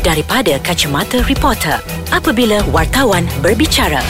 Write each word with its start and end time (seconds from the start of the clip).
daripada 0.00 0.56
kacamata 0.64 1.20
reporter 1.28 1.76
apabila 2.08 2.64
wartawan 2.72 3.28
berbicara. 3.44 4.00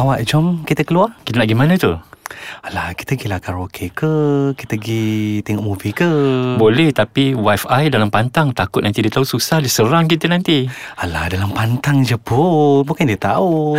Awak 0.00 0.24
jom 0.24 0.64
kita 0.64 0.88
keluar? 0.88 1.12
Kita 1.28 1.36
nak 1.36 1.46
pergi 1.48 1.58
mana 1.58 1.74
tu? 1.76 1.92
Alah 2.64 2.92
kita 2.96 3.16
pergi 3.16 3.28
lah 3.28 3.40
karaoke 3.40 3.92
ke? 3.92 4.12
Kita 4.56 4.76
pergi 4.76 5.40
tengok 5.44 5.64
movie 5.64 5.92
ke? 5.92 6.10
Boleh 6.56 6.92
tapi 6.96 7.32
wifi 7.36 7.88
dalam 7.88 8.12
pantang 8.12 8.52
Takut 8.52 8.84
nanti 8.84 9.00
dia 9.00 9.12
tahu 9.12 9.24
susah 9.24 9.60
Dia 9.60 9.72
serang 9.72 10.08
kita 10.08 10.28
nanti. 10.28 10.68
Alah 11.00 11.28
dalam 11.28 11.52
pantang 11.52 12.04
je 12.04 12.16
pun. 12.16 12.84
Bukan 12.84 13.04
dia 13.04 13.20
tahu. 13.20 13.76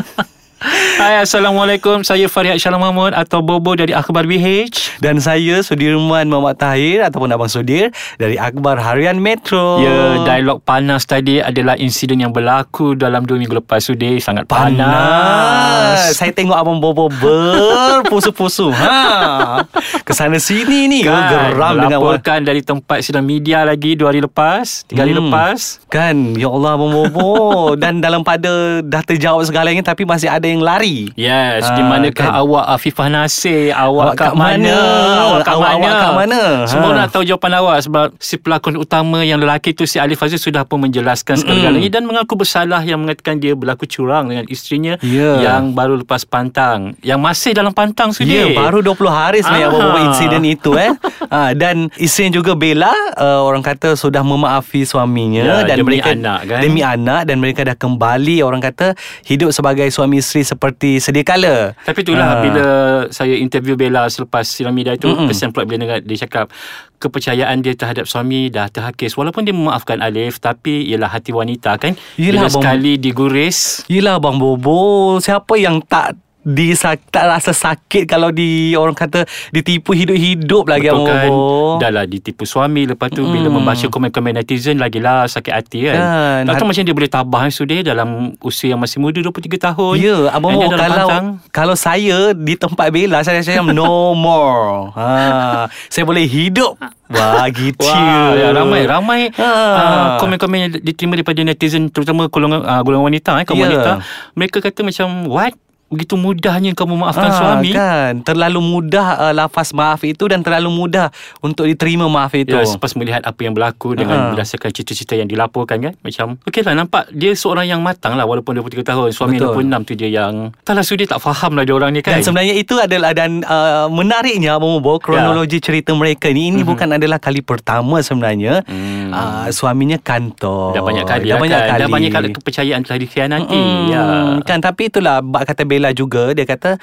Hai 1.00 1.24
Assalamualaikum. 1.24 2.04
Saya 2.04 2.28
Fariad 2.28 2.60
Shalom 2.60 2.84
Mahmud 2.84 3.16
Atau 3.16 3.40
Bobo 3.40 3.72
dari 3.72 3.96
Akhbar 3.96 4.28
BH 4.28 4.89
Dan 5.00 5.16
saya 5.16 5.60
Sudirman 5.60 5.98
Muhammad 6.26 6.56
Tahir 6.56 7.00
Ataupun 7.00 7.28
Abang 7.28 7.48
Sudir 7.48 7.88
Dari 8.14 8.36
Akbar 8.36 8.76
Harian 8.76 9.16
Metro 9.16 9.80
Ya, 9.80 9.98
dialog 10.22 10.60
panas 10.60 11.02
tadi 11.02 11.40
adalah 11.40 11.74
insiden 11.74 12.20
yang 12.20 12.30
berlaku 12.30 12.92
dalam 12.94 13.24
dua 13.24 13.36
minggu 13.36 13.56
lepas 13.58 13.80
Sudir 13.82 14.16
sangat 14.18 14.44
panas. 14.44 14.76
Panas 14.76 16.14
Saya 16.14 16.30
tengok 16.30 16.52
Abang 16.52 16.78
Bobo 16.78 17.08
berpusu-pusu 17.10 18.68
ha. 18.70 19.64
Kesana 20.02 20.36
sini 20.36 20.84
ni 20.86 21.00
Kan, 21.00 21.16
Geram 21.50 21.72
dengan 21.78 21.98
melaporkan 21.98 22.40
dari 22.42 22.60
tempat 22.60 23.00
sidang 23.00 23.24
media 23.24 23.62
lagi 23.62 23.94
dua 23.94 24.10
hari 24.10 24.20
lepas, 24.20 24.84
tiga 24.84 25.02
hari 25.02 25.12
Hmm. 25.12 25.26
lepas. 25.26 25.80
Kan 25.88 26.16
Ya 26.34 26.46
Allah 26.46 26.70
Abang 26.72 26.92
Bobo 26.92 27.32
Dan 27.74 27.98
dalam 27.98 28.20
pada 28.20 28.50
Dah 28.80 29.00
terjawab 29.00 29.42
segalanya 29.42 29.82
Tapi 29.82 30.04
masih 30.04 30.28
ada 30.28 30.44
yang 30.44 30.60
lari 30.60 31.08
Yes, 31.14 31.64
Ah, 31.64 31.74
di 31.74 31.82
manakah 31.82 32.26
kan. 32.26 32.38
awak 32.38 32.64
Afifah 32.70 33.08
Nasir? 33.08 33.70
Awak, 33.70 33.80
Awak 33.80 34.14
kat 34.14 34.26
kat 34.26 34.34
mana? 34.34 34.52
mana? 34.60 34.78
Awak 34.90 35.40
kat 35.42 35.52
Awak- 35.52 35.60
mana? 35.60 35.76
awak 35.76 35.94
kat 35.96 36.12
mana? 36.14 36.40
Semua 36.66 36.90
Ha. 36.90 36.96
nak 36.96 37.08
tahu 37.08 37.22
jawapan 37.22 37.52
awak 37.56 37.78
sebab 37.82 38.06
si 38.18 38.34
pelakon 38.36 38.74
utama 38.76 39.22
yang 39.22 39.36
lelaki 39.36 39.70
tu 39.70 39.84
si 39.84 39.96
Alif 39.96 40.18
Aziz 40.18 40.38
sudah 40.38 40.62
pun 40.62 40.80
menjelaskan 40.80 41.36
segala-galanya 41.36 41.90
dan 41.90 42.02
mengaku 42.02 42.34
bersalah 42.36 42.82
yang 42.82 42.98
mengatakan 42.98 43.36
dia 43.36 43.52
berlaku 43.52 43.84
curang 43.84 44.26
dengan 44.26 44.44
isterinya 44.46 44.94
Ya. 45.00 45.40
yang 45.40 45.72
baru 45.72 45.98
lepas 45.98 46.24
pantang. 46.24 46.94
Yang 47.00 47.20
masih 47.20 47.52
dalam 47.52 47.70
pantang 47.70 48.10
sudah. 48.10 48.52
baru 48.52 48.78
20 48.80 49.08
hari 49.08 49.38
sebenarnya 49.40 49.58
Ah. 49.62 49.72
apa-apa 49.72 49.98
insiden 50.04 50.42
itu 50.44 50.70
eh. 50.74 50.90
ha, 51.26 51.40
dan 51.56 51.76
isteri 51.96 52.30
juga 52.30 52.52
Bella 52.52 52.90
uh, 53.14 53.40
orang 53.40 53.60
kata 53.60 53.94
sudah 53.94 54.20
memaafi 54.20 54.82
suaminya 54.82 55.42
Ya, 55.42 55.56
dan 55.64 55.76
demi 55.78 55.88
mereka 55.92 56.12
anak, 56.12 56.38
kan? 56.44 56.60
demi 56.60 56.80
anak 56.80 57.20
dan 57.24 57.36
mereka 57.36 57.60
dah 57.62 57.74
kembali 57.74 58.36
orang 58.40 58.60
kata 58.60 58.92
hidup 59.22 59.50
sebagai 59.50 59.86
suami 59.88 60.18
isteri 60.18 60.42
seperti 60.42 60.98
sedia 60.98 61.22
kala. 61.22 61.72
Tapi 61.78 61.98
itulah 62.00 62.28
Ah. 62.28 62.40
bila 62.40 62.66
saya 63.08 63.34
interview 63.34 63.74
Bella 63.74 64.06
selepas 64.06 64.44
media 64.80 64.96
itu 64.96 65.12
Mm-mm. 65.12 65.28
kesan 65.28 65.52
pula 65.52 65.68
bila 65.68 66.00
dia 66.00 66.18
cakap 66.24 66.48
kepercayaan 66.96 67.60
dia 67.60 67.76
terhadap 67.76 68.08
suami 68.08 68.48
dah 68.48 68.72
terhakis 68.72 69.12
walaupun 69.12 69.44
dia 69.44 69.52
memaafkan 69.52 70.00
Alif 70.00 70.40
tapi 70.40 70.88
ialah 70.88 71.12
hati 71.12 71.36
wanita 71.36 71.76
kan 71.76 71.92
Yelah, 72.16 72.48
bila 72.48 72.48
abang. 72.48 72.54
sekali 72.64 72.92
diguris 72.96 73.84
Yelah 73.92 74.16
Bang 74.16 74.40
Bobo, 74.40 75.20
siapa 75.20 75.60
yang 75.60 75.84
tak 75.84 76.16
di 76.42 76.72
tak 76.72 77.24
rasa 77.26 77.52
sakit 77.52 78.04
kalau 78.04 78.28
di 78.28 78.72
orang 78.72 78.92
kata 78.92 79.22
ditipu 79.50 79.92
hidup-hidup 79.92 80.64
lagi 80.66 80.88
Betul 80.88 81.04
Abang 81.04 81.06
kan. 81.06 81.30
Dah 81.78 81.90
lah 81.90 82.04
ditipu 82.04 82.42
suami 82.42 82.84
Lepas 82.84 83.08
tu 83.10 83.20
bila 83.22 83.46
Mm. 83.46 83.54
membaca 83.54 83.86
komen-komen 83.86 84.32
netizen 84.34 84.76
Lagilah 84.76 85.26
sakit 85.26 85.52
hati 85.52 85.78
kan, 85.84 85.96
Kan. 85.96 86.40
Tak 86.44 86.54
tahu 86.56 86.66
macam 86.66 86.82
dia 86.82 86.94
boleh 86.94 87.10
tabah 87.10 87.40
kan 87.42 87.50
Sudir 87.50 87.80
Dalam 87.82 88.08
usia 88.40 88.72
yang 88.72 88.80
masih 88.80 88.98
muda 88.98 89.20
23 89.20 89.60
tahun 89.60 89.94
Ya, 89.96 90.16
Abang 90.30 90.54
dia 90.54 90.64
Mo 90.64 90.70
dalam 90.70 90.80
kalau 90.80 90.96
pantang. 91.02 91.26
kalau 91.50 91.74
saya 91.74 92.32
di 92.32 92.54
tempat 92.54 92.88
Bella 92.88 93.20
saya 93.20 93.40
saya 93.40 93.60
no 93.60 94.12
more. 94.12 94.90
Ha, 94.92 95.68
saya 95.86 96.02
boleh 96.02 96.24
hidup. 96.24 96.80
Wah, 97.06 97.44
gitu. 97.50 97.84
Wah, 97.84 98.32
ya, 98.32 98.48
ramai 98.50 98.82
ramai 98.84 99.20
Ha. 99.30 99.44
uh, 99.44 100.06
komen-komen 100.16 100.56
yang 100.58 100.70
diterima 100.74 101.14
daripada 101.14 101.42
netizen 101.42 101.86
terutama 101.86 102.26
golongan 102.26 102.62
uh, 102.62 102.80
golongan 102.80 103.10
wanita 103.10 103.30
eh 103.34 103.44
kaum 103.44 103.56
Ya. 103.56 103.66
wanita 103.66 103.90
mereka 104.32 104.58
kata 104.58 104.80
macam 104.80 105.06
what 105.26 105.52
begitu 105.90 106.14
mudahnya 106.14 106.70
kau 106.72 106.86
memaafkan 106.86 107.26
Ah, 107.26 107.34
suami 107.34 107.70
kan 107.70 108.22
terlalu 108.22 108.62
mudah 108.62 109.06
uh, 109.20 109.32
lafaz 109.34 109.70
maaf 109.70 110.00
itu 110.00 110.22
dan 110.24 110.40
terlalu 110.40 110.70
mudah 110.70 111.10
untuk 111.40 111.66
diterima 111.66 112.06
maaf 112.06 112.30
itu. 112.32 112.54
Ya, 112.54 112.62
selepas 112.62 112.94
melihat 112.94 113.22
apa 113.22 113.40
yang 113.40 113.52
berlaku 113.52 113.92
dengan 113.92 114.12
Ha. 114.12 114.26
berdasarkan 114.30 114.70
cerita-cerita 114.70 115.14
yang 115.14 115.26
dilaporkan 115.26 115.78
kan 115.80 115.92
Macam 115.98 116.38
Okey 116.42 116.60
lah 116.60 116.76
nampak 116.76 117.10
Dia 117.10 117.32
seorang 117.32 117.66
yang 117.66 117.80
matang 117.80 118.14
lah 118.14 118.22
Walaupun 118.22 118.54
23 118.54 118.82
tahun 118.82 119.08
Suami 119.10 119.36
Betul. 119.36 119.66
26 119.66 119.82
tu 119.82 119.92
dia 119.94 120.10
yang 120.12 120.34
Taklah 120.60 120.82
sudi 120.82 121.04
tak 121.04 121.18
faham 121.18 121.52
lah 121.52 121.62
dia 121.62 121.72
orang 121.72 121.90
ni 121.90 122.00
kan 122.00 122.14
Dan 122.14 122.22
sebenarnya 122.22 122.54
itu 122.54 122.76
adalah 122.76 123.10
dan 123.10 123.42
uh, 123.42 123.88
menariknya 123.88 124.54
Bobo 124.56 124.98
kronologi 124.98 125.58
cerita 125.58 125.90
mereka 125.90 126.28
ni 126.28 126.48
ini 126.48 126.62
bukan 126.62 126.86
adalah 126.92 127.18
kali 127.18 127.40
pertama 127.40 127.98
sebenarnya 127.98 128.28
Ya. 128.40 128.62
Hmm. 128.62 129.10
uh, 129.10 129.48
suaminya 129.50 129.96
kantor. 129.96 130.72
Dah 130.72 130.82
banyak 130.82 131.04
kali 131.04 131.24
Dah 131.24 131.30
lah 131.30 131.40
banyak 131.40 131.56
kan 131.56 131.68
kali. 131.68 131.80
Dah 131.80 131.88
banyak 131.88 132.10
kali 132.10 132.28
kepercayaan 132.32 132.80
telah 132.80 132.98
dikhianati 132.98 133.52
Mm-mm. 133.52 133.88
ya. 133.88 134.02
Kan 134.42 134.58
tapi 134.58 134.86
itulah 134.86 135.18
Bak 135.20 135.46
kata 135.46 135.62
Bella 135.80 135.96
juga 135.96 136.36
Dia 136.36 136.44
kata 136.44 136.76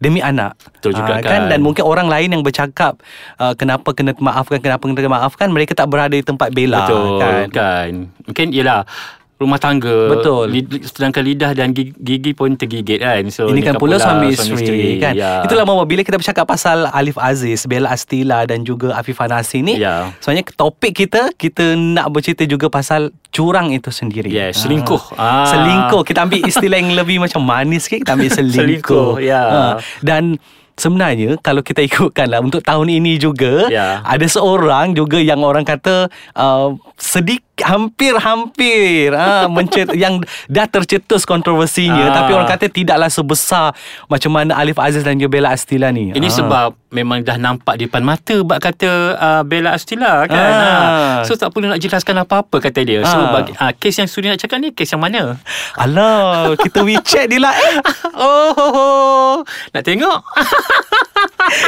Demi 0.00 0.18
anak 0.18 0.58
Betul 0.74 0.98
juga 0.98 1.16
Ah, 1.16 1.22
kan. 1.22 1.46
Dan 1.46 1.62
mungkin 1.62 1.86
orang 1.86 2.10
lain 2.10 2.34
yang 2.34 2.42
bercakap 2.42 2.98
uh, 3.38 3.54
Kenapa 3.54 3.94
kena 3.94 4.10
maafkan 4.18 4.58
Kenapa 4.58 4.82
kena 4.82 5.06
maafkan 5.06 5.54
Mereka 5.54 5.78
tak 5.78 5.86
berada 5.86 6.10
di 6.10 6.26
tempat 6.26 6.50
Bella 6.50 6.82
Betul 6.82 7.22
kan? 7.22 7.30
kan. 7.30 7.48
kan 7.54 7.90
Mungkin 8.26 8.46
ialah 8.50 8.82
Rumah 9.40 9.56
tangga 9.56 10.12
Betul. 10.12 10.52
Lid- 10.52 10.84
Sedangkan 10.84 11.24
lidah 11.24 11.50
dan 11.50 11.72
gigi, 11.72 11.96
gigi 11.96 12.32
pun 12.32 12.52
tergigit 12.52 13.00
kan 13.00 13.24
so, 13.26 13.48
Ini 13.48 13.64
kan 13.64 13.74
pula 13.74 13.96
suami 13.96 14.30
isteri 14.30 15.00
kan 15.00 15.16
ya. 15.16 15.40
Itulah 15.42 15.64
Mama 15.64 15.82
Bila 15.82 16.04
kita 16.04 16.20
bercakap 16.20 16.44
pasal 16.44 16.84
Alif 16.86 17.16
Aziz 17.16 17.64
Bella 17.64 17.88
Astila 17.88 18.44
Dan 18.44 18.62
juga 18.62 18.92
Afifah 18.92 19.32
Nasir 19.32 19.64
ni 19.64 19.80
Ya. 19.80 20.12
Sebenarnya 20.20 20.44
topik 20.52 20.92
kita 20.94 21.32
Kita 21.32 21.72
nak 21.72 22.12
bercerita 22.12 22.44
juga 22.44 22.68
pasal 22.68 23.16
Curang 23.30 23.72
itu 23.72 23.88
sendiri 23.88 24.28
Yes, 24.28 24.60
selingkuh. 24.60 25.16
Ah. 25.16 25.48
Selingkuh 25.48 26.04
Kita 26.04 26.28
ambil 26.28 26.44
istilah 26.44 26.76
yang 26.76 26.92
lebih 26.92 27.16
macam 27.16 27.40
manis 27.40 27.88
sikit 27.88 28.04
Kita 28.04 28.20
ambil 28.20 28.28
selingkuh, 28.28 28.60
Selingkuh, 28.60 29.10
ya. 29.24 29.40
Ah, 29.40 29.74
Dan 29.98 30.36
Sebenarnya 30.72 31.36
kalau 31.36 31.60
kita 31.60 31.84
ikutkan 31.84 32.32
lah 32.32 32.40
untuk 32.40 32.60
tahun 32.60 32.88
ini 32.90 33.20
juga 33.20 33.68
Ya. 33.68 34.00
ada 34.00 34.24
seorang 34.24 34.96
juga 34.96 35.20
yang 35.20 35.44
orang 35.44 35.60
kata 35.60 36.08
uh, 36.32 36.72
sedikit 36.96 37.44
hampir-hampir 37.62 39.12
ah 39.12 39.46
mencet 39.54 39.92
yang 39.94 40.18
dah 40.46 40.66
tercetus 40.66 41.22
kontroversinya 41.22 42.10
Ah. 42.10 42.14
tapi 42.22 42.30
orang 42.32 42.48
kata 42.48 42.66
tidaklah 42.66 43.06
sebesar 43.06 43.72
macam 44.06 44.30
mana 44.32 44.56
Alif 44.56 44.76
Aziz 44.76 45.02
dan 45.02 45.16
juga 45.16 45.38
Bella 45.38 45.52
Astila 45.52 45.90
ni. 45.90 46.10
Ini 46.10 46.28
Ah. 46.28 46.34
sebab 46.34 46.68
memang 46.90 47.22
dah 47.22 47.38
nampak 47.38 47.78
di 47.78 47.86
depan 47.86 48.02
mata 48.02 48.42
bak 48.42 48.58
kata 48.60 48.90
uh, 49.14 49.42
Bella 49.42 49.74
Astila 49.74 50.26
kan. 50.26 50.50
Ah. 50.52 51.22
Ha. 51.22 51.26
So 51.26 51.34
tak 51.34 51.50
perlu 51.50 51.68
nak 51.68 51.78
jelaskan 51.78 52.18
apa-apa 52.18 52.58
kata 52.60 52.80
dia. 52.82 53.04
So 53.04 53.14
Ah. 53.14 53.30
bagi 53.32 53.52
uh, 53.52 53.72
kes 53.72 53.94
yang 53.96 54.08
Suri 54.08 54.26
nak 54.26 54.38
cakap 54.38 54.58
ni 54.58 54.70
kes 54.70 54.90
yang 54.90 55.02
mana? 55.02 55.38
Alah, 55.76 56.54
kita 56.56 56.82
WeChat 56.82 57.26
dia 57.26 57.38
lah 57.38 57.54
eh. 57.54 57.74
Oh, 58.14 58.52
oh, 58.58 58.70
oh. 58.70 59.34
nak 59.70 59.82
tengok? 59.82 60.18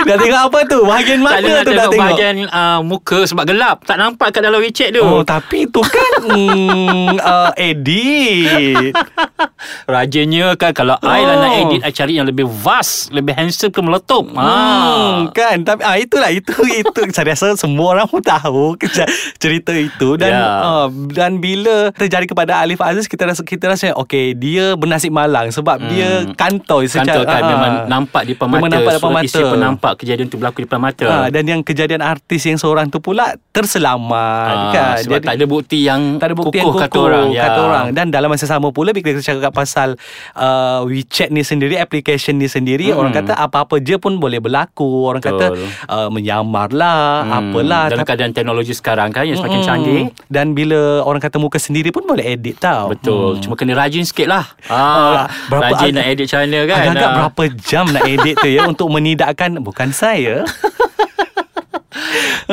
Dah 0.03 0.17
tengok 0.17 0.43
apa 0.49 0.59
tu? 0.65 0.81
Bahagian 0.83 1.21
mana 1.21 1.43
nak 1.43 1.45
tu 1.45 1.73
dah 1.73 1.87
tengok 1.87 1.91
tengok? 1.91 2.01
bahagian 2.01 2.35
uh, 2.49 2.81
muka 2.83 3.19
sebab 3.27 3.45
gelap. 3.45 3.83
Tak 3.85 3.99
nampak 3.99 4.33
kat 4.33 4.41
dalam 4.41 4.59
WeChat 4.59 4.95
tu. 4.95 5.03
Oh, 5.03 5.23
tapi 5.23 5.69
tu 5.69 5.82
kan 5.85 6.13
mm, 6.33 7.19
uh, 7.19 7.53
edit. 7.59 8.95
Rajinnya 9.87 10.55
kan 10.57 10.73
kalau 10.73 10.97
oh. 10.97 11.11
I 11.11 11.23
lah 11.23 11.37
nak 11.39 11.51
Oh. 11.53 11.61
edit 11.69 11.81
I 11.85 11.93
cari 11.93 12.17
yang 12.17 12.27
lebih 12.27 12.49
vast, 12.49 13.13
lebih 13.13 13.37
handsome 13.37 13.75
ke 13.75 13.81
meletup. 13.85 14.25
Hmm, 14.33 15.29
kan 15.35 15.61
tapi 15.63 15.83
ah 15.85 15.99
itulah 16.01 16.31
itu 16.33 16.55
itu 16.71 17.01
saya 17.17 17.35
rasa 17.35 17.59
semua 17.59 17.99
orang 17.99 18.07
pun 18.09 18.23
tahu 18.23 18.79
cerita 19.37 19.75
itu 19.75 20.17
dan 20.17 20.31
Ya. 20.33 20.65
uh, 20.65 20.89
dan 21.13 21.45
bila 21.45 21.93
terjadi 21.93 22.25
kepada 22.25 22.65
Alif 22.65 22.81
Aziz 22.81 23.05
kita 23.05 23.29
rasa 23.29 23.45
kita 23.45 23.69
rasa 23.69 23.93
okey 24.01 24.33
dia 24.33 24.73
bernasib 24.81 25.13
malang 25.13 25.53
sebab 25.53 25.77
hmm. 25.77 25.89
dia 25.93 26.11
kantoi 26.33 26.89
Kantor 26.89 27.25
kan 27.25 27.43
ah, 27.43 27.49
memang 27.49 27.73
nampak 27.89 28.23
di 28.29 28.33
depan 28.37 28.47
mata. 28.49 28.59
Memang 28.61 28.71
nampak 28.73 28.93
depan 29.01 29.11
mata. 29.13 29.27
isteri 29.27 29.43
pun 29.49 29.59
nampak 29.61 29.93
kejadian 30.01 30.27
tu 30.29 30.37
berlaku 30.37 30.59
di 30.63 30.67
depan 30.69 30.81
mata. 30.81 31.05
Ah, 31.09 31.27
dan 31.33 31.45
yang 31.49 31.61
kejadian 31.65 32.03
artis 32.05 32.43
yang 32.45 32.59
seorang 32.61 32.93
tu 32.93 33.01
pula 33.01 33.35
terselamat 33.51 34.53
Ah, 34.53 34.73
kan 34.73 34.95
sebab 35.01 35.21
tak 35.25 35.35
ada 35.41 35.45
bukti 35.49 35.72
yang 35.79 36.17
tak 36.17 36.27
ada 36.27 36.35
bukti 36.35 36.57
yang 36.57 36.67
kukuh 36.67 36.77
kukuh 36.77 36.85
kata 36.85 36.99
orang. 37.01 37.27
Ya. 37.31 37.43
kata 37.45 37.61
orang 37.63 37.87
dan 37.93 38.07
dalam 38.09 38.29
masa 38.29 38.45
sama 38.45 38.69
pula 38.69 38.91
bila 38.91 39.05
kita 39.07 39.23
cakap 39.23 39.51
pasal 39.51 39.97
uh, 40.35 40.81
WeChat 40.83 41.29
ni 41.29 41.43
sendiri 41.43 41.77
application 41.77 42.37
ni 42.37 42.47
sendiri 42.47 42.85
Hmm. 42.85 42.99
orang 42.99 43.13
kata 43.15 43.33
apa-apa 43.33 43.79
je 43.79 43.97
pun 43.97 44.17
boleh 44.17 44.39
berlaku 44.39 44.85
orang 45.07 45.21
kata 45.21 45.47
Betul. 45.51 45.67
uh, 45.87 46.09
menyamar 46.09 46.69
lah 46.71 47.23
Hmm, 47.23 47.33
apalah 47.51 47.85
Dalam 47.87 47.99
Tapi- 47.99 48.09
keadaan 48.11 48.33
teknologi 48.33 48.73
sekarang 48.73 49.09
kan 49.09 49.23
yang 49.23 49.37
semakin 49.37 49.57
Mm-mm. 49.57 49.69
canggih. 49.69 50.03
dan 50.27 50.53
bila 50.53 50.81
orang 51.01 51.19
kata 51.19 51.37
muka 51.37 51.57
sendiri 51.57 51.89
pun 51.89 52.03
boleh 52.03 52.27
edit 52.29 52.59
tau 52.59 52.89
Betul. 52.89 53.39
Cuma 53.39 53.55
kena 53.55 53.73
rajin 53.75 54.03
sikit 54.03 54.27
lah. 54.27 54.45
Ah, 54.67 54.81
Ah, 55.23 55.27
berapa 55.47 55.71
rajin 55.71 55.89
ag- 55.89 55.95
nak 55.95 56.07
edit 56.09 56.27
channel 56.27 56.65
kan. 56.65 56.77
Agak-agak 56.83 57.05
Ah. 57.05 57.15
berapa 57.19 57.43
jam 57.61 57.85
nak 57.87 58.05
edit 58.05 58.35
tu 58.35 58.49
ya 58.49 58.65
untuk 58.65 58.89
menidakkan 58.89 59.57
bukan 59.59 59.89
saya. 59.91 60.43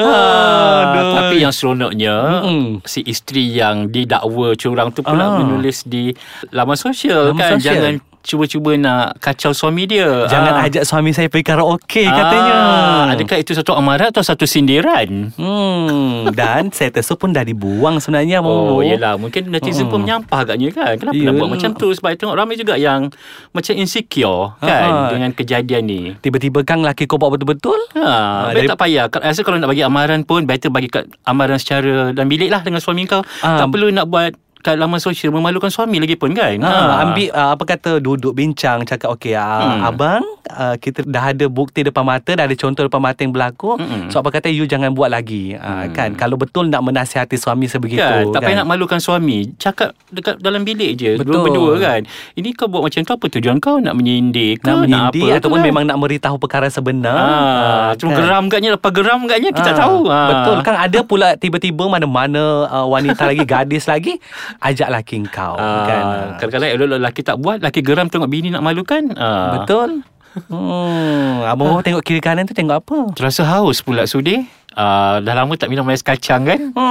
Ah, 0.01 0.79
Aduh. 0.89 1.13
tapi 1.13 1.35
yang 1.39 1.51
seronoknya 1.51 2.15
Mm-mm. 2.41 2.81
si 2.83 3.03
isteri 3.03 3.51
yang 3.51 3.87
didakwa 3.87 4.53
curang 4.53 4.89
tu 4.89 5.01
pula 5.01 5.25
Ah. 5.25 5.37
menulis 5.37 5.83
di 5.83 6.11
laman 6.49 6.75
sosial 6.75 7.31
Laman 7.31 7.37
kan 7.37 7.51
sosial. 7.55 7.73
jangan 7.75 7.93
cuba-cuba 8.21 8.75
nak 8.75 9.18
kacau 9.18 9.51
suami 9.51 9.83
dia. 9.83 10.25
Jangan 10.25 10.54
Ah. 10.54 10.66
ajak 10.66 10.83
suami 10.83 11.10
saya 11.10 11.25
pergi 11.25 11.45
karaoke 11.45 12.04
katanya. 12.04 12.54
Ah, 12.54 13.04
adakah 13.10 13.38
itu 13.38 13.51
satu 13.51 13.71
amaran 13.71 14.10
atau 14.10 14.21
satu 14.21 14.44
sindiran? 14.44 15.31
Hmm, 15.33 16.27
dan 16.30 16.68
status 16.75 17.06
tu 17.06 17.16
pun 17.16 17.30
dah 17.30 17.42
dibuang 17.42 17.98
sebenarnya 17.98 18.39
Oh, 18.39 18.80
yelah. 18.80 19.16
Mungkin 19.16 19.50
netizen 19.50 19.88
pun 19.88 20.01
menyampah 20.01 20.44
agaknya 20.44 20.69
kan. 20.69 20.95
Kenapa 20.95 21.12
nak 21.12 21.24
Yelah. 21.25 21.33
buat 21.36 21.50
macam 21.50 21.69
tu? 21.74 21.88
Sebab 21.89 22.10
tengok 22.13 22.36
ramai 22.36 22.56
juga 22.56 22.75
yang 22.75 23.07
macam 23.50 23.74
insecure 23.74 24.54
kan 24.60 24.89
Ah. 24.89 25.10
dengan 25.10 25.31
kejadian 25.31 25.83
ni. 25.83 26.01
Tiba-tiba 26.16 26.62
kan 26.62 26.80
laki 26.80 27.06
kau 27.06 27.16
buat 27.16 27.31
betul-betul 27.31 27.80
Ha, 27.92 28.06
Ah, 28.06 28.42
dari, 28.50 28.66
tak 28.66 28.77
payah. 28.77 29.07
Rasa 29.10 29.42
kalau 29.42 29.57
nak 29.57 29.68
bagi 29.68 29.81
amaran 29.81 30.21
pun 30.21 30.44
better 30.44 30.69
bagi 30.69 30.88
kat 30.88 31.07
amaran 31.24 31.56
secara 31.56 32.12
dalam 32.12 32.27
bilik 32.27 32.48
lah 32.48 32.60
dengan 32.60 32.80
suami 32.80 33.04
kau. 33.04 33.24
Ah. 33.39 33.60
tak 33.60 33.69
perlu 33.69 33.89
nak 33.89 34.06
buat 34.06 34.31
kat 34.59 34.75
laman 34.75 34.97
sosial 34.97 35.29
memalukan 35.29 35.67
suami 35.67 35.97
lagi 35.97 36.13
pun 36.13 36.31
kan. 36.31 36.59
Ha, 36.59 36.71
ambil 37.03 37.29
uh, 37.29 37.51
apa 37.53 37.63
kata 37.65 37.91
duduk 37.97 38.31
bincang 38.31 38.83
cakap 38.83 39.11
okey 39.11 39.31
uh, 39.31 39.47
Hmm. 39.59 39.81
abang 39.85 40.23
uh, 40.50 40.75
kita 40.75 41.01
dah 41.01 41.29
ada 41.29 41.45
bukti 41.45 41.81
depan 41.81 42.01
mata 42.01 42.31
dah 42.31 42.44
ada 42.44 42.53
contoh 42.53 42.81
depan 42.81 43.00
mata 43.00 43.19
yang 43.19 43.29
berlaku 43.29 43.75
Mm-mm. 43.75 44.07
so 44.07 44.19
apa 44.19 44.31
kata 44.31 44.47
you 44.47 44.63
jangan 44.63 44.91
buat 44.91 45.07
lagi 45.07 45.53
uh, 45.53 45.61
Hmm. 45.81 45.91
kan 45.91 46.09
kalau 46.13 46.35
betul 46.35 46.65
nak 46.65 46.81
menasihati 46.81 47.35
suami 47.35 47.65
sebegitu 47.65 48.00
Kan, 48.00 48.29
tak 48.29 48.41
payah 48.41 48.57
nak 48.57 48.67
malukan 48.67 48.97
suami 48.97 49.53
Cakap 49.56 49.95
dekat 50.07 50.38
dalam 50.38 50.61
bilik 50.61 50.91
je 50.94 51.11
Betul. 51.15 51.29
Dua 51.29 51.39
berdua 51.41 51.71
kan 51.77 52.01
Ini 52.33 52.50
kau 52.51 52.65
buat 52.65 52.81
macam 52.81 53.00
tu 53.00 53.11
Apa 53.11 53.25
tujuan 53.29 53.57
kau 53.57 53.77
Nak 53.77 53.94
menyindir 53.94 54.57
ke 54.57 54.65
nak 54.65 54.83
menyindir 54.83 55.29
apa 55.29 55.38
ataupun 55.39 55.57
kan? 55.57 55.65
memang 55.65 55.83
nak 55.85 55.97
meritahu 55.97 56.35
perkara 56.35 56.67
sebenar 56.67 57.15
Ah, 57.15 57.89
cuma 57.95 58.13
geram 58.13 58.45
agaknya 58.45 58.69
Lepas 58.73 58.91
geram 58.91 59.19
agaknya 59.23 59.50
Kita 59.51 59.69
Ah, 59.69 59.77
tahu 59.77 59.97
ah. 60.06 60.27
Betul 60.27 60.57
kan 60.61 60.75
ada 60.77 61.00
pula 61.01 61.29
tiba-tiba 61.35 61.83
mana-mana 61.85 62.44
uh, 62.65 62.88
wanita 62.88 63.23
lagi 63.25 63.44
gadis 63.44 63.85
lagi 63.85 64.17
ajak 64.57 64.89
laki 64.89 65.21
kau 65.27 65.53
Ah, 65.53 65.85
kan. 65.85 66.03
Kadang-kadang 66.37 66.69
elok 66.73 66.87
lelaki 66.97 67.21
tak 67.21 67.37
buat 67.37 67.61
Lelaki 67.61 67.81
geram 67.81 68.07
tengok 68.07 68.27
bini 68.27 68.49
nak 68.49 68.61
malukan 68.61 69.13
ah. 69.13 69.61
Betul. 69.61 70.01
Hmm, 70.29 71.41
abang 71.41 71.73
oh. 71.73 71.81
tengok 71.81 72.05
kiri 72.05 72.21
kanan 72.21 72.45
tu 72.45 72.53
tengok 72.53 72.85
apa? 72.85 72.97
Terasa 73.17 73.41
haus 73.49 73.81
pula 73.81 74.05
sudi 74.05 74.37
ah, 74.71 75.17
Dah 75.17 75.33
lama 75.33 75.57
tak 75.57 75.73
minum 75.73 75.89
ais 75.89 76.05
kacang 76.05 76.45
kan 76.45 76.69
Ha, 76.77 76.85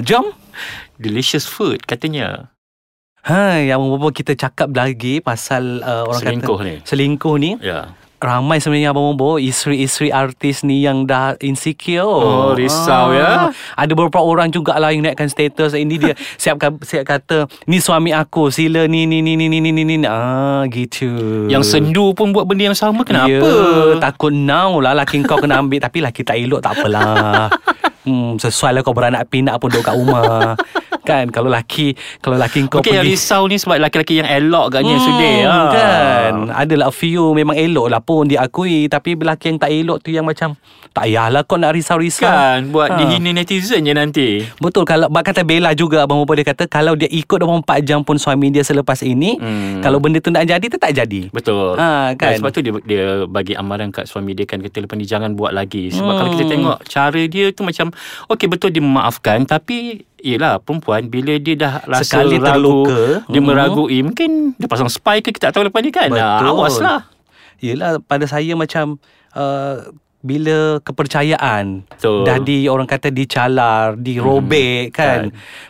jom. 0.08 0.36
Delicious 0.96 1.48
food 1.48 1.80
katanya 1.82 2.52
Hai, 3.24 3.66
yang 3.66 3.82
Bobo 3.82 4.12
kita 4.12 4.36
cakap 4.36 4.70
lagi 4.70 5.18
pasal 5.18 5.80
uh, 5.80 6.06
orang 6.06 6.22
Selingkuh 6.22 6.58
kata 6.60 6.68
ni. 6.68 6.74
selingkuh 6.84 7.34
ni. 7.40 7.50
Ya 7.58 7.90
Ramai 8.16 8.64
sebenarnya 8.64 8.96
abang 8.96 9.12
bobo 9.12 9.36
isteri-isteri 9.36 10.08
artis 10.08 10.64
ni 10.64 10.80
yang 10.80 11.04
dah 11.04 11.36
insecure. 11.44 12.08
Oh, 12.08 12.56
risau 12.56 13.12
ya. 13.12 13.20
ah. 13.20 13.36
ya. 13.52 13.76
Ada 13.76 13.92
beberapa 13.92 14.24
orang 14.24 14.48
juga 14.48 14.72
lah 14.80 14.88
yang 14.88 15.04
naikkan 15.04 15.28
status 15.28 15.76
ini 15.76 16.00
dia 16.00 16.16
siap 16.42 16.56
siap 16.80 17.04
kata 17.04 17.44
ni 17.68 17.76
suami 17.76 18.16
aku 18.16 18.48
sila 18.48 18.88
ni 18.88 19.04
ni 19.04 19.20
ni 19.20 19.36
ni 19.36 19.52
ni 19.52 19.60
ni 19.60 19.84
ni 19.84 19.96
ah 20.08 20.64
gitu. 20.72 21.44
Yang 21.52 21.76
sendu 21.76 22.16
pun 22.16 22.32
buat 22.32 22.48
benda 22.48 22.72
yang 22.72 22.78
sama 22.78 23.04
kenapa? 23.04 23.28
Yeah, 23.28 24.00
takut 24.00 24.32
now 24.32 24.80
lah 24.80 24.96
laki 24.96 25.20
kau 25.28 25.36
kena 25.36 25.60
ambil 25.60 25.84
tapi 25.84 26.00
laki 26.00 26.24
tak 26.24 26.40
elok 26.40 26.64
tak 26.64 26.72
apalah. 26.72 27.52
hmm, 28.08 28.40
sesuai 28.40 28.80
lah 28.80 28.80
kau 28.80 28.96
beranak 28.96 29.28
pinak 29.28 29.60
pun 29.60 29.68
duduk 29.68 29.84
kat 29.84 29.92
rumah. 29.92 30.56
Kan? 31.06 31.30
Kalau 31.30 31.46
laki 31.46 31.94
Kalau 32.18 32.34
laki 32.34 32.66
kau 32.66 32.82
yang 32.82 33.00
pergi 33.00 33.08
risau 33.08 33.46
ni 33.46 33.56
Sebab 33.56 33.78
lelaki-lelaki 33.78 34.14
yang 34.16 34.28
elok 34.28 34.64
agaknya 34.68 34.94
hmm, 34.94 35.04
Sudi 35.04 35.32
ah. 35.40 35.70
Kan? 35.70 36.34
Adalah 36.50 36.90
few 36.90 37.30
Memang 37.30 37.54
elok 37.54 37.86
lah 37.86 38.00
pun 38.00 38.26
Diakui. 38.26 38.86
Tapi 38.86 39.14
lelaki 39.14 39.46
yang 39.48 39.58
tak 39.58 39.70
elok 39.70 39.98
tu 40.00 40.10
Yang 40.10 40.26
macam 40.26 40.48
Tak 40.90 41.04
payahlah 41.04 41.42
kau 41.42 41.54
nak 41.54 41.72
risau-risau. 41.72 42.26
Kan? 42.26 42.68
Buat 42.68 42.88
Ha. 42.88 42.96
dihina 42.98 43.30
netizen 43.32 43.82
je 43.82 43.92
nanti. 43.92 44.28
Betul. 44.56 44.82
Kalau 44.82 45.06
Bak 45.06 45.26
kata 45.26 45.42
Bella 45.42 45.70
juga 45.72 46.02
Abang 46.02 46.24
dia 46.24 46.42
kata 46.44 46.66
Kalau 46.66 46.92
dia 46.92 47.06
ikut 47.06 47.38
24 47.38 47.62
jam 47.82 48.00
pun 48.00 48.16
Suami 48.16 48.50
dia 48.50 48.62
selepas 48.62 48.98
ini 49.00 49.38
Hmm. 49.38 49.78
Kalau 49.78 49.98
benda 49.98 50.18
tu 50.18 50.28
nak 50.28 50.42
jadi 50.42 50.64
Tu 50.64 50.76
tak 50.76 50.90
jadi. 50.90 51.28
Betul. 51.28 51.76
Ha, 51.76 52.14
kan? 52.14 52.34
Dan 52.34 52.38
Sebab 52.40 52.50
tu 52.50 52.60
dia, 52.60 52.72
dia 52.82 53.04
bagi 53.26 53.54
amaran 53.54 53.88
kat 53.88 54.06
suami 54.06 54.32
dia 54.32 54.42
kan 54.42 54.58
Kata 54.58 54.80
lepas 54.80 54.96
ni 54.96 55.04
jangan 55.04 55.30
buat 55.32 55.52
lagi. 55.52 55.88
Sebab 55.88 56.02
Hmm. 56.06 56.18
kalau 56.18 56.30
kita 56.32 56.44
tengok 56.48 56.78
Cara 56.84 57.22
dia 57.22 57.46
tu 57.50 57.62
macam 57.62 57.92
Okey 58.26 58.46
betul 58.48 58.70
dia 58.70 58.80
memaafkan 58.80 59.44
Tapi 59.44 60.00
Yelah 60.26 60.58
perempuan 60.58 61.06
Bila 61.06 61.38
dia 61.38 61.54
dah 61.54 61.86
rasa 61.86 62.18
Sekali 62.18 62.42
ragu 62.42 62.50
terluka, 62.50 63.00
Dia 63.30 63.38
hmm. 63.38 63.46
meragui 63.46 63.98
Mungkin 64.02 64.30
dia 64.58 64.66
pasang 64.66 64.90
spy 64.90 65.22
ke 65.22 65.30
Kita 65.30 65.48
tak 65.48 65.62
tahu 65.62 65.70
lepas 65.70 65.80
ni 65.86 65.94
kan 65.94 66.10
Ah, 66.10 66.42
Betul. 66.42 66.50
Awas 66.50 66.76
lah 66.82 67.00
Yelah 67.62 68.02
pada 68.02 68.26
saya 68.26 68.52
macam 68.58 69.00
uh, 69.32 69.88
bila 70.26 70.82
kepercayaan 70.82 71.86
Betul. 71.86 72.26
dah 72.26 72.36
di 72.42 72.66
orang 72.66 72.90
kata 72.90 73.14
dicalar, 73.14 73.94
dirobek 73.94 74.90
hmm, 74.90 74.96
kan. 74.96 75.20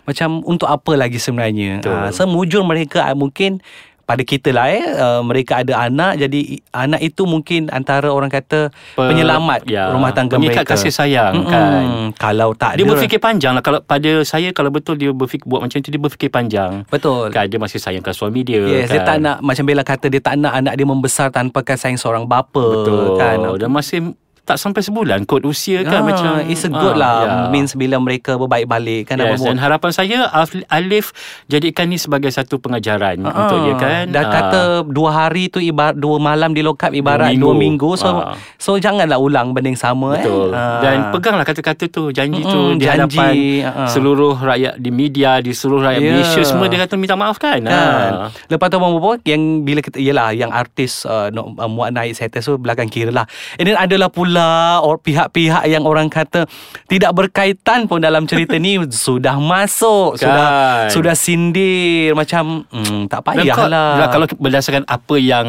Macam 0.08 0.41
untuk 0.49 0.67
apa 0.67 0.97
lagi 0.97 1.20
sebenarnya? 1.20 1.85
Uh, 1.85 2.08
semujur 2.08 2.64
mereka 2.64 3.05
uh, 3.05 3.12
mungkin 3.12 3.61
pada 4.06 4.23
kita 4.23 4.55
lah 4.55 4.70
eh 4.70 4.87
uh, 4.87 5.20
mereka 5.20 5.61
ada 5.61 5.82
anak 5.82 6.14
jadi 6.17 6.62
anak 6.70 7.03
itu 7.03 7.26
mungkin 7.26 7.67
antara 7.69 8.06
orang 8.06 8.31
kata 8.31 8.70
Pe- 8.94 9.03
penyelamat 9.03 9.67
ya, 9.67 9.91
rumah 9.91 10.14
tangga 10.14 10.38
mereka. 10.38 10.62
kasih 10.62 10.94
sayang, 10.94 11.35
Mm-mm. 11.35 11.50
kan. 11.50 11.85
Kalau 12.14 12.55
tak 12.55 12.79
Dia 12.79 12.87
ada 12.87 12.93
berfikir 12.94 13.19
panjang 13.19 13.53
lah 13.53 13.61
Kalau 13.61 13.82
pada 13.82 14.23
saya 14.23 14.55
Kalau 14.55 14.70
betul 14.70 14.94
dia 14.94 15.11
berfikir 15.11 15.43
Buat 15.43 15.67
macam 15.67 15.76
tu 15.76 15.91
Dia 15.91 15.99
berfikir 15.99 16.31
panjang 16.31 16.87
betul. 16.87 17.35
Kan 17.35 17.50
dia 17.50 17.58
masih 17.58 17.82
sayangkan 17.82 18.14
suami 18.14 18.47
dia 18.47 18.62
Yes, 18.62 18.87
kan? 18.87 18.94
dia 18.94 19.00
tak 19.03 19.17
nak 19.19 19.37
macam 19.43 19.64
Bella 19.67 19.82
kata 19.82 20.06
dia 20.06 20.23
tak 20.23 20.38
nak 20.38 20.55
anak 20.55 20.79
dia 20.79 20.87
membesar 20.87 21.29
tanpa 21.29 21.61
kasih 21.61 21.91
sayang 21.91 21.99
seorang 21.99 22.25
bapa 22.25 22.62
Betul 22.62 23.19
kan. 23.19 23.43
Dan 23.58 23.69
masih 23.69 24.14
tak 24.46 24.56
sampai 24.56 24.78
sebulan 24.81 25.26
Kod 25.26 25.43
usia 25.43 25.82
kan 25.82 26.00
Ah, 26.00 26.06
macam 26.06 26.31
It's 26.46 26.62
a 26.62 26.70
good 26.70 26.94
ah, 26.94 26.96
lah 26.96 27.14
ya. 27.19 27.31
Means 27.48 27.75
bila 27.75 27.98
mereka 27.98 28.34
berbaik 28.34 28.64
balik 28.64 29.10
Kan 29.10 29.19
Yes, 29.19 29.43
dan 29.43 29.58
harapan 29.58 29.90
saya 29.90 30.31
Alif 30.69 31.10
jadikan 31.44 31.87
ni 31.87 31.98
sebagai 31.98 32.31
satu 32.31 32.56
pengajaran 32.56 33.20
Ah, 33.20 33.34
untuk 33.37 33.58
dia 33.60 33.75
kan. 33.75 34.04
Dah 34.08 34.22
Ah, 34.22 34.31
kata 34.32 34.60
dua 34.84 35.10
hari 35.10 35.48
tu 35.48 35.58
ibarat 35.58 35.94
dua 35.94 36.16
malam 36.16 36.50
di 36.50 36.60
lokap 36.60 36.90
ibarat 36.90 37.34
Dua 37.34 37.43
dua 37.43 37.54
minggu. 37.54 37.90
minggu. 37.90 37.98
So 37.98 38.08
Ah. 38.08 38.38
so 38.56 38.70
janganlah 38.76 39.19
ulang 39.19 39.50
benda 39.50 39.66
yang 39.66 39.76
sama 39.76 40.14
betul. 40.14 40.48
eh. 40.48 40.56
Ah. 40.56 40.78
Dan 40.81 40.96
peganglah 41.10 41.43
kata-kata 41.43 41.84
tu, 41.87 42.08
janji 42.10 42.40
tu 42.40 42.60
di 42.72 42.84
janji, 42.84 43.19
hadapan 43.19 43.32
ah. 43.66 43.88
seluruh 43.88 44.37
rakyat 44.37 44.78
di 44.78 44.90
media, 44.90 45.38
di 45.38 45.50
seluruh 45.50 45.82
rakyat 45.82 45.98
Ya. 45.98 46.10
Malaysia 46.12 46.43
semua 46.44 46.66
dia 46.66 46.78
kata 46.81 46.94
minta 46.94 47.14
maaf 47.14 47.37
kan. 47.37 47.58
Kan. 47.58 48.12
Ah. 48.12 48.28
Lepas 48.46 48.69
tu 48.69 48.76
Abang 48.76 48.93
Bobo 48.93 49.16
Yang 49.22 49.43
bila 49.62 49.81
kita 49.81 49.98
Yelah 49.98 50.31
yang 50.31 50.52
artis 50.52 51.02
uh, 51.04 51.28
no, 51.28 51.50
uh, 51.52 51.66
Muat 51.66 51.90
naik 51.90 52.12
status 52.12 52.44
tu 52.44 52.54
Belakang 52.56 52.87
kira 52.87 53.08
lah 53.08 53.25
And 53.56 53.64
then 53.64 53.75
adalah 53.75 54.06
pula 54.08 54.35
or, 54.80 54.96
Pihak-pihak 54.96 55.64
yang 55.66 55.82
orang 55.82 56.06
kata 56.06 56.44
Tidak 56.84 57.10
berkaitan 57.10 57.84
pun 57.84 58.00
Dalam 58.00 58.24
cerita 58.24 58.54
ni 58.54 58.76
Sudah 59.06 59.36
masuk 59.36 60.16
Sudah 60.16 60.34
Kan. 60.36 60.90
Sudah 60.90 61.14
sindir 61.14 62.12
Macam 62.12 62.64
hmm, 62.66 63.06
Tak 63.06 63.20
kau, 63.20 63.32
payahlah 63.32 63.88
lah, 63.98 64.08
kalau 64.08 64.26
berdasarkan 64.36 64.84
apa 64.84 65.14
yang 65.16 65.46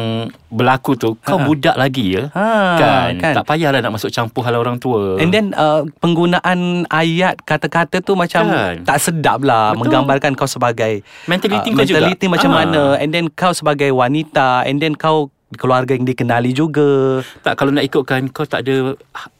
berlaku 0.48 0.96
tu, 0.96 1.12
kau 1.20 1.36
Ha. 1.36 1.44
budak 1.44 1.76
lagi 1.76 2.16
ya. 2.16 2.32
Ha, 2.32 2.48
kan? 2.74 3.12
kan. 3.20 3.34
Tak 3.36 3.44
payahlah 3.46 3.78
nak 3.78 3.92
masuk 3.94 4.08
campur 4.08 4.40
hal 4.42 4.56
orang 4.56 4.80
tua. 4.80 5.20
And 5.20 5.28
then 5.28 5.52
uh, 5.52 5.84
penggunaan 5.98 6.58
ayat 6.88 7.44
kata-kata 7.44 8.00
tu 8.00 8.12
macam 8.12 8.48
Kan. 8.48 8.82
tak 8.82 8.98
sedap 8.98 9.40
lah 9.40 9.70
Betul. 9.70 9.78
menggambarkan 9.84 10.32
kau 10.34 10.48
sebagai 10.48 11.04
Mentaliti 11.24 11.68
uh, 11.68 11.74
kau 11.74 11.84
juga. 11.84 12.00
mentaliti 12.00 12.26
macam 12.26 12.50
Ah. 12.50 12.56
mana 12.58 12.82
and 12.96 13.10
then 13.10 13.28
kau 13.30 13.52
sebagai 13.52 13.92
wanita 13.92 14.64
and 14.64 14.80
then 14.80 14.96
kau 14.96 15.28
keluarga 15.50 15.92
yang 15.92 16.04
dikenali 16.04 16.52
juga. 16.52 17.22
Tak 17.40 17.54
kalau 17.54 17.70
nak 17.70 17.82
ikutkan 17.82 18.28
kau 18.28 18.44
tak 18.44 18.62
ada 18.62 18.92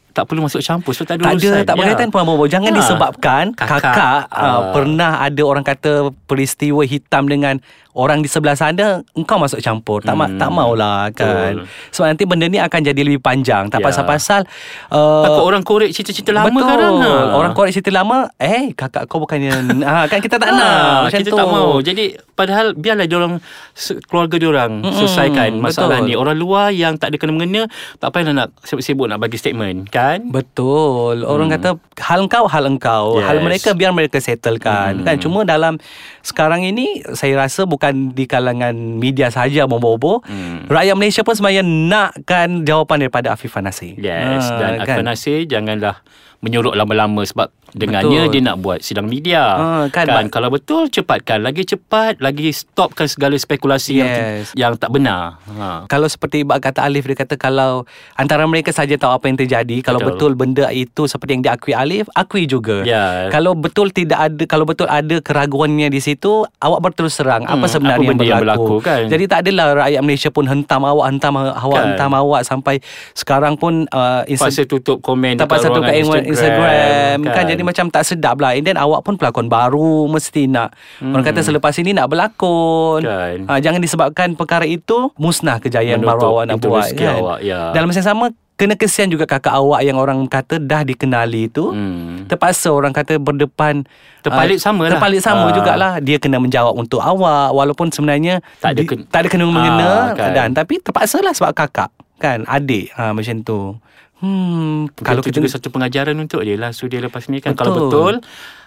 tak 0.08 0.24
perlu 0.24 0.42
masuk 0.42 0.58
campur 0.58 0.90
sebab 0.90 1.06
tak 1.06 1.14
ada 1.14 1.22
Tak 1.22 1.30
ada 1.30 1.38
urusan. 1.38 1.62
tak 1.62 1.74
berkaitan 1.76 2.08
pun. 2.10 2.48
Jangan 2.48 2.70
Ha. 2.70 2.76
disebabkan 2.76 3.44
Kakak. 3.54 3.78
kakak, 3.78 4.20
uh, 4.26 4.34
Ah. 4.34 4.60
pernah 4.72 5.12
ada 5.20 5.42
orang 5.44 5.62
kata 5.62 5.92
peristiwa 6.24 6.82
hitam 6.82 7.24
dengan 7.24 7.62
orang 7.98 8.22
di 8.22 8.30
sebelah 8.30 8.54
sana 8.54 9.02
engkau 9.12 9.36
masuk 9.36 9.58
campur. 9.58 9.98
Tak 10.00 10.14
ma- 10.14 10.24
Hmm. 10.24 10.38
tak 10.38 10.48
maulah 10.48 11.10
kan. 11.10 11.58
Betul. 11.58 11.66
Sebab 11.90 12.06
nanti 12.08 12.24
benda 12.24 12.46
ni 12.46 12.56
akan 12.56 12.80
jadi 12.80 13.00
lebih 13.00 13.18
panjang. 13.18 13.66
Tak 13.66 13.78
Ya. 13.78 13.84
pasal-pasal 13.84 14.46
uh, 14.88 15.24
Takut 15.24 15.42
orang 15.44 15.62
korek 15.62 15.90
cerita-cerita 15.90 16.30
lama 16.30 16.46
Betul. 16.48 16.68
kadang 16.68 16.94
ha. 16.96 17.12
Orang 17.34 17.52
korek 17.52 17.72
cerita 17.72 17.90
lama 17.90 18.30
Eh 18.36 18.70
kakak 18.72 19.04
kau 19.04 19.18
bukannya 19.18 19.50
ha, 19.84 20.06
Kan 20.06 20.20
kita 20.20 20.36
tak 20.36 20.48
Ah, 20.48 20.54
nak 20.54 21.00
Macam 21.04 21.18
kita 21.18 21.28
tu 21.28 21.36
tak 21.36 21.46
mau. 21.48 21.70
Jadi 21.80 22.04
padahal 22.32 22.66
biarlah 22.72 23.04
dia 23.04 23.16
orang 23.16 23.42
se- 23.72 23.98
keluarga 24.00 24.36
dia 24.36 24.48
orang 24.48 24.72
Mm-mm, 24.80 24.94
selesaikan 24.94 25.58
masalah 25.58 25.98
betul. 25.98 26.06
ni. 26.06 26.14
Orang 26.14 26.36
luar 26.36 26.70
yang 26.70 26.94
tak 26.94 27.10
ada 27.10 27.16
kena 27.16 27.32
mengena 27.32 27.66
tak 27.96 28.08
payahlah 28.10 28.34
nak 28.36 28.48
sibuk-sibuk 28.62 29.04
nak 29.04 29.18
bagi 29.18 29.34
statement, 29.34 29.88
kan? 29.88 30.22
Betul 30.28 31.24
Orang 31.24 31.48
Hmm. 31.48 31.56
kata 31.56 31.68
Hal 32.00 32.22
engkau 32.22 32.44
Hal 32.46 32.64
engkau 32.64 33.04
Yes. 33.16 33.26
Hal 33.26 33.36
mereka 33.40 33.68
Biar 33.72 33.90
mereka 33.90 34.18
settlekan 34.18 34.92
Hmm. 34.94 35.04
Kan 35.04 35.16
cuma 35.18 35.42
dalam 35.42 35.80
Sekarang 36.20 36.60
ini 36.60 36.86
Saya 37.10 37.34
rasa 37.38 37.64
bukan 37.64 37.87
Di 37.90 38.24
kalangan 38.24 38.72
media 38.72 39.28
saja 39.28 39.64
Bobo-bobo 39.64 40.20
Hmm. 40.20 40.66
Rakyat 40.66 40.94
Malaysia 40.94 41.22
pun 41.22 41.32
sebenarnya 41.32 41.64
Nakkan 41.64 42.62
jawapan 42.62 42.96
daripada 43.02 43.32
Afifah 43.32 43.60
Nasir 43.60 43.94
Yes, 43.94 44.44
Ha, 44.44 44.56
dan 44.56 44.72
kan? 44.80 44.96
Afan 44.98 45.06
Nasir 45.06 45.44
janganlah 45.44 46.00
menyuruh 46.38 46.70
lama-lama 46.72 47.20
sebab 47.20 47.50
dengannya 47.68 48.24
Betul. 48.24 48.32
dia 48.32 48.40
nak 48.40 48.56
buat 48.58 48.78
sidang 48.78 49.04
media. 49.04 49.42
Ah, 49.52 49.84
kan, 49.88 50.06
kan 50.06 50.24
Mak- 50.24 50.32
kalau 50.32 50.48
betul 50.48 50.86
cepatkan 50.86 51.42
lagi 51.42 51.62
cepat 51.62 52.16
lagi 52.18 52.48
stopkan 52.48 53.04
segala 53.04 53.34
spekulasi 53.34 53.98
yang 53.98 54.08
Yes. 54.08 54.54
yang 54.54 54.72
tak 54.74 54.88
benar. 54.88 55.36
Ha. 55.44 55.84
Kalau 55.84 56.06
seperti 56.06 56.40
Ibak 56.40 56.62
kata 56.62 56.80
Alif 56.80 57.04
Dia 57.04 57.16
kata 57.16 57.34
kalau 57.34 57.84
Antara 58.14 58.44
mereka 58.44 58.70
saja 58.70 58.94
tahu 58.94 59.10
apa 59.10 59.26
yang 59.26 59.36
terjadi 59.36 59.80
Kalau 59.80 59.98
Betul. 59.98 60.32
betul 60.32 60.54
benda 60.54 60.66
itu 60.70 61.04
Seperti 61.04 61.34
yang 61.34 61.42
diakui 61.42 61.72
Alif 61.72 62.06
Akui 62.12 62.44
juga 62.44 62.80
Ya. 62.82 63.26
Kalau 63.28 63.52
betul 63.52 63.90
tidak 63.90 64.16
ada 64.22 64.42
Kalau 64.44 64.62
betul 64.62 64.86
ada 64.86 65.18
keraguannya 65.18 65.88
di 65.88 65.98
situ 65.98 66.46
Awak 66.56 66.80
berterus 66.80 67.16
terang 67.16 67.42
Apa 67.42 67.58
Hmm, 67.58 67.68
sebenarnya 67.68 68.00
apa 68.00 68.12
yang 68.14 68.20
yang 68.22 68.40
berlaku, 68.40 68.64
berlaku, 68.70 68.86
kan? 68.86 69.00
Jadi 69.08 69.24
tak 69.26 69.38
adalah 69.42 69.66
Rakyat 69.82 70.00
Malaysia 70.00 70.30
pun 70.30 70.44
Hentam 70.46 70.82
awak 70.82 71.06
Hentam 71.06 71.34
awak 71.36 71.52
Kan. 71.74 71.84
Hentam 71.90 72.10
awak 72.14 72.42
Sampai 72.42 72.74
sekarang 73.12 73.54
pun 73.54 73.84
uh, 73.88 74.22
Insta- 74.24 74.48
Pasal 74.48 74.64
tutup 74.64 74.98
komen 75.00 75.36
tak 75.36 75.48
pasal 75.48 75.68
tu 75.70 75.80
kat 75.80 75.94
Instagram, 76.28 77.18
Instagram 77.18 77.34
kan. 77.34 77.44
jadi 77.46 77.62
macam 77.62 77.84
tak 77.88 78.04
sedap 78.04 78.36
lah 78.36 78.52
and 78.52 78.62
then 78.62 78.76
awak 78.76 79.00
pun 79.00 79.14
pelakon 79.14 79.46
baru 79.46 80.06
mesti 80.06 80.44
nak 80.44 80.72
hmm. 80.98 81.10
orang 81.10 81.24
kata 81.24 81.40
selepas 81.40 81.74
ini 81.74 81.90
nak 81.90 82.06
berlakon 82.06 83.00
Kan. 83.00 83.38
ha, 83.44 83.58
jangan 83.58 83.78
disebabkan 83.78 84.32
perkara 84.32 84.64
itu 84.64 85.10
musnah 85.14 85.56
kejayaan 85.56 85.98
Menutup 85.98 86.12
baru 86.14 86.28
awak 86.30 86.44
nak 86.46 86.56
buat 86.60 86.88
kan 86.92 87.16
awak, 87.16 87.38
ya. 87.40 87.60
dalam 87.70 87.86
masa 87.86 87.98
yang 87.98 88.08
sama 88.08 88.26
kena 88.54 88.74
kesian 88.74 89.06
juga 89.06 89.22
kakak 89.22 89.52
awak 89.52 89.80
yang 89.80 89.94
orang 89.94 90.26
kata 90.26 90.58
dah 90.58 90.82
dikenali 90.82 91.46
tu 91.46 91.70
Hmm. 91.70 92.26
terpaksa 92.26 92.68
orang 92.68 92.90
kata 92.90 93.16
berdepan 93.16 93.86
Terpalit 94.18 94.58
ah, 94.58 94.62
sama 94.64 94.82
lah. 94.82 94.90
terpalit 94.92 95.20
sama 95.20 95.46
Ah. 95.46 95.54
jugalah 95.54 95.92
dia 95.98 96.18
kena 96.18 96.36
menjawab 96.36 96.74
untuk 96.74 96.98
awak 96.98 97.50
walaupun 97.50 97.88
sebenarnya 97.88 98.42
Tak 98.58 98.72
ada 98.72 98.76
di- 98.76 98.88
ken- 98.88 99.06
tak 99.06 99.18
ada 99.20 99.28
kena 99.28 99.46
mengena 99.46 99.86
Ah, 99.86 100.06
kan. 100.12 100.30
dan 100.32 100.48
tapi 100.52 100.78
terpaksa 100.78 101.18
lah 101.18 101.30
sebab 101.30 101.54
kakak 101.54 101.88
kan 102.16 102.42
adik 102.44 102.90
ha, 102.92 103.14
macam 103.14 103.38
tu 103.40 103.78
Hmm, 104.18 104.90
Kalau 104.98 105.22
kita 105.22 105.38
juga 105.38 105.50
satu 105.50 105.70
pengajaran 105.70 106.18
untuk 106.18 106.42
dia 106.42 106.58
lah. 106.58 106.74
So 106.74 106.90
dia 106.90 106.98
lepas 106.98 107.30
ni 107.30 107.38
kan 107.38 107.54
Betul. 107.54 107.62
kalau 107.62 107.74
betul 107.86 108.14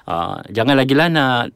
uh, 0.07 0.39
jangan 0.47 0.75
lagi 0.79 0.95
lah 0.95 1.11
nak 1.11 1.51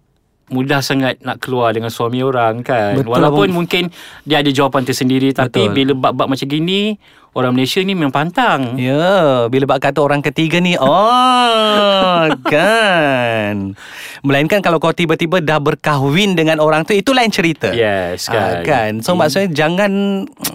mudah 0.45 0.77
sangat 0.85 1.17
nak 1.25 1.41
keluar 1.41 1.73
dengan 1.73 1.89
suami 1.89 2.21
orang 2.21 2.61
kan. 2.61 2.99
Betul, 3.01 3.09
Walaupun 3.15 3.47
abang. 3.49 3.57
mungkin 3.63 3.83
dia 4.27 4.43
ada 4.43 4.51
jawapan 4.51 4.83
tersendiri 4.85 5.31
tapi 5.31 5.65
Betul. 5.65 5.73
bila 5.73 5.91
bab-bab 6.11 6.27
macam 6.29 6.45
gini 6.45 6.99
orang 7.35 7.51
Malaysia 7.51 7.83
ni 7.83 7.93
memang 7.93 8.09
pantang. 8.09 8.79
Ya, 8.79 9.45
bila 9.45 9.67
bak 9.67 9.83
kata 9.83 9.99
orang 9.99 10.23
ketiga 10.23 10.57
ni, 10.57 10.73
oh, 10.75 12.23
kan. 12.47 13.75
Melainkan 14.21 14.59
kalau 14.59 14.79
kau 14.79 14.89
tiba-tiba 14.89 15.37
dah 15.37 15.59
berkahwin 15.59 16.33
dengan 16.33 16.57
orang 16.57 16.81
tu, 16.81 16.91
itu 16.91 17.11
lain 17.11 17.29
cerita. 17.29 17.69
Yes 17.69 18.25
kan. 18.25 18.39
Ah, 18.39 18.55
kan. 18.63 18.91
So 18.99 19.13
Hmm. 19.13 19.21
maksudnya 19.21 19.51
jangan 19.53 19.91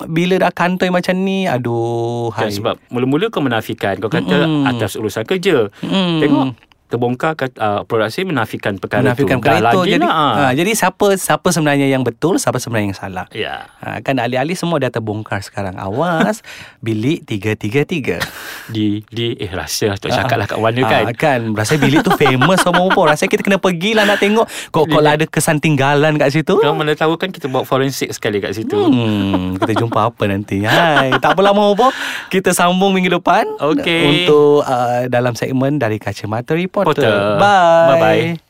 bila 0.06 0.40
dah 0.40 0.50
kantoi 0.50 0.88
macam 0.88 1.14
ni, 1.16 1.44
aduh, 1.44 2.32
Kan 2.32 2.48
hai. 2.48 2.52
sebab 2.52 2.74
mula-mula 2.88 3.28
kau 3.28 3.40
menafikan 3.40 3.96
Kau 3.96 4.08
kata 4.08 4.32
Mm-mm. 4.40 4.64
atas 4.66 4.96
urusan 4.96 5.22
kerja 5.22 5.68
Mm. 5.80 6.18
Tengok 6.18 6.46
Terbongkar 6.90 7.38
uh, 7.38 7.86
produksi 7.86 8.26
menafikan 8.26 8.76
perkara 8.76 9.14
menafikan 9.14 9.38
tu 9.38 9.46
Dah 9.46 9.54
perkara 9.54 9.70
itu. 9.70 9.80
lagi 9.80 9.90
Jadi, 9.94 10.02
lah 10.02 10.12
ha, 10.34 10.50
jadi 10.50 10.70
siapa 10.74 11.06
siapa 11.14 11.48
sebenarnya 11.48 11.86
yang 11.86 12.02
betul, 12.02 12.34
siapa 12.36 12.58
sebenarnya 12.58 12.86
yang 12.90 12.98
salah. 12.98 13.26
Ya 13.30 13.70
Ha, 13.78 14.02
kan 14.02 14.18
alih-alih 14.18 14.58
semua 14.58 14.76
dah 14.76 14.90
terbongkar 14.90 15.40
sekarang. 15.40 15.78
Awas, 15.78 16.42
bilik 16.82 17.22
333. 17.24 18.18
di 18.70 19.02
di 19.10 19.34
eh 19.36 19.50
rahsia 19.50 19.98
tak 19.98 20.14
cakap 20.14 20.36
lah 20.38 20.46
kat 20.46 20.58
mana 20.58 20.80
kan. 20.86 21.04
Ah, 21.10 21.14
kan. 21.14 21.40
Rasa 21.52 21.76
bilik 21.76 22.06
tu 22.06 22.14
famous 22.14 22.62
sama 22.62 22.86
apa 22.86 23.14
Rasa 23.14 23.26
kita 23.26 23.42
kena 23.42 23.58
pergilah 23.58 24.06
nak 24.06 24.22
tengok 24.22 24.46
Kok 24.70 24.84
kalau 24.86 25.10
ada 25.10 25.26
kesan 25.26 25.58
tinggalan 25.58 26.16
kat 26.16 26.30
situ. 26.30 26.56
Kau 26.56 26.74
mana 26.74 26.94
tahu 26.94 27.18
kan 27.18 27.34
kita 27.34 27.50
buat 27.50 27.66
forensik 27.66 28.14
sekali 28.14 28.38
kat 28.38 28.54
situ. 28.54 28.78
Hmm, 28.78 29.58
kita 29.58 29.76
jumpa 29.76 30.14
apa 30.14 30.22
nanti? 30.30 30.62
Hai, 30.64 31.12
Tak 31.18 31.36
apa 31.36 31.40
lama 31.42 31.74
apa 31.74 31.90
Kita 32.30 32.54
sambung 32.54 32.94
minggu 32.94 33.20
depan 33.20 33.44
Okey. 33.58 34.24
Untuk 34.24 34.62
uh, 34.64 35.10
dalam 35.10 35.34
segmen 35.34 35.76
dari 35.76 35.98
Kacamata 35.98 36.54
Reporter. 36.54 37.02
Reporter. 37.02 37.40
Bye. 37.42 37.88
Bye-bye. 37.98 38.49